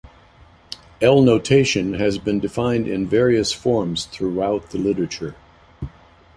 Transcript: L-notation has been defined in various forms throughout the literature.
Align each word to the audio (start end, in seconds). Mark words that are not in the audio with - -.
L-notation 0.99 1.93
has 1.93 2.17
been 2.17 2.39
defined 2.39 2.87
in 2.87 3.05
various 3.07 3.51
forms 3.51 4.05
throughout 4.05 4.71
the 4.71 4.79
literature. 4.79 5.35